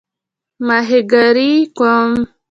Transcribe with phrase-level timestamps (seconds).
[0.67, 2.11] ماهیګیري کوم؟